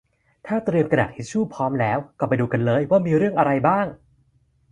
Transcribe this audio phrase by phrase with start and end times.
[0.47, 3.85] ถ้าเตรียมกระดาษทิชชูพร้อมแล้วก็ไปดูกันเลยว่ามีเรื่องอะไรบ้าง